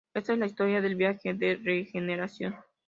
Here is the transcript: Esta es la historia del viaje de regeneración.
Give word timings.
Esta 0.15 0.33
es 0.33 0.39
la 0.39 0.47
historia 0.47 0.81
del 0.81 0.95
viaje 0.95 1.35
de 1.35 1.59
regeneración. 1.63 2.55